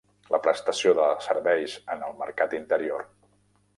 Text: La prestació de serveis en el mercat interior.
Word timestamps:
La 0.35 0.37
prestació 0.45 0.93
de 0.99 1.05
serveis 1.25 1.75
en 1.97 2.03
el 2.11 2.17
mercat 2.23 2.57
interior. 2.61 3.07